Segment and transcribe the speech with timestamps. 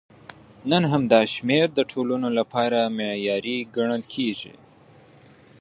[0.69, 4.53] نن هم دا شمېر د ټولنو لپاره معیاري ګڼل کېږي.